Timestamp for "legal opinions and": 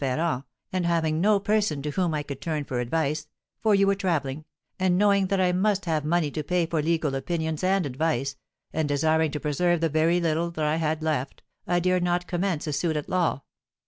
6.81-7.85